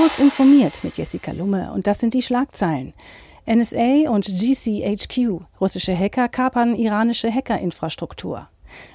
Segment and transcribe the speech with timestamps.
[0.00, 2.94] Kurz informiert mit Jessica Lumme und das sind die Schlagzeilen.
[3.44, 8.48] NSA und GCHQ, russische Hacker kapern iranische Hackerinfrastruktur.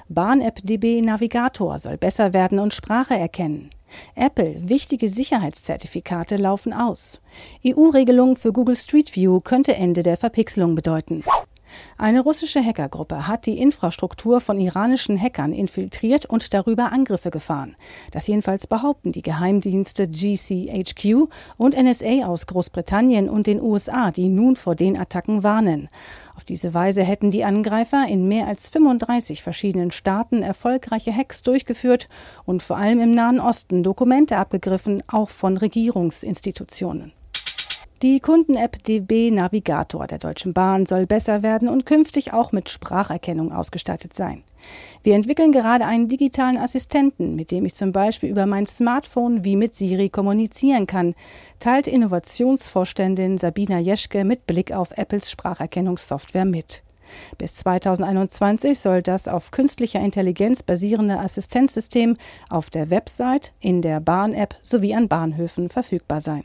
[0.08, 3.70] Bahn-App DB Navigator soll besser werden und Sprache erkennen.
[4.16, 7.20] Apple, wichtige Sicherheitszertifikate laufen aus.
[7.64, 11.22] EU-Regelung für Google Street View könnte Ende der Verpixelung bedeuten.
[11.98, 17.76] Eine russische Hackergruppe hat die Infrastruktur von iranischen Hackern infiltriert und darüber Angriffe gefahren.
[18.10, 24.56] Das jedenfalls behaupten die Geheimdienste GCHQ und NSA aus Großbritannien und den USA, die nun
[24.56, 25.88] vor den Attacken warnen.
[26.36, 32.08] Auf diese Weise hätten die Angreifer in mehr als 35 verschiedenen Staaten erfolgreiche Hacks durchgeführt
[32.44, 37.12] und vor allem im Nahen Osten Dokumente abgegriffen, auch von Regierungsinstitutionen.
[38.02, 43.52] Die Kunden-App DB Navigator der Deutschen Bahn soll besser werden und künftig auch mit Spracherkennung
[43.52, 44.44] ausgestattet sein.
[45.02, 49.56] Wir entwickeln gerade einen digitalen Assistenten, mit dem ich zum Beispiel über mein Smartphone wie
[49.56, 51.14] mit Siri kommunizieren kann,
[51.58, 56.82] teilt Innovationsvorständin Sabina Jeschke mit Blick auf Apples Spracherkennungssoftware mit.
[57.38, 62.18] Bis 2021 soll das auf künstlicher Intelligenz basierende Assistenzsystem
[62.50, 66.42] auf der Website, in der Bahn-App sowie an Bahnhöfen verfügbar sein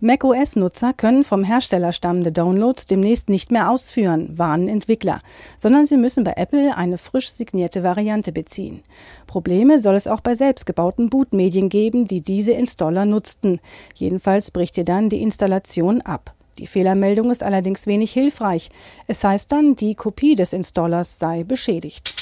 [0.00, 5.20] macOS-Nutzer können vom Hersteller stammende Downloads demnächst nicht mehr ausführen, warnen Entwickler,
[5.56, 8.82] sondern sie müssen bei Apple eine frisch signierte Variante beziehen.
[9.26, 13.60] Probleme soll es auch bei selbstgebauten Bootmedien geben, die diese Installer nutzten.
[13.94, 16.34] Jedenfalls bricht ihr dann die Installation ab.
[16.58, 18.70] Die Fehlermeldung ist allerdings wenig hilfreich.
[19.06, 22.17] Es heißt dann, die Kopie des Installers sei beschädigt.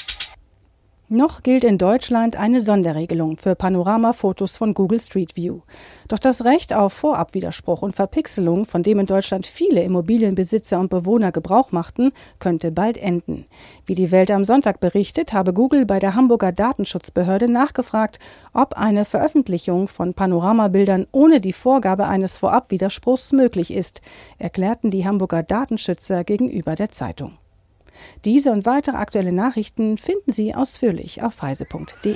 [1.09, 5.61] Noch gilt in Deutschland eine Sonderregelung für Panoramafotos von Google Street View.
[6.09, 11.31] Doch das Recht auf Vorabwiderspruch und Verpixelung, von dem in Deutschland viele Immobilienbesitzer und Bewohner
[11.31, 13.45] Gebrauch machten, könnte bald enden.
[13.85, 18.19] Wie die Welt am Sonntag berichtet, habe Google bei der Hamburger Datenschutzbehörde nachgefragt,
[18.51, 24.01] ob eine Veröffentlichung von Panoramabildern ohne die Vorgabe eines Vorabwiderspruchs möglich ist,
[24.39, 27.37] erklärten die Hamburger Datenschützer gegenüber der Zeitung.
[28.25, 32.15] Diese und weitere aktuelle Nachrichten finden Sie ausführlich auf heise.de.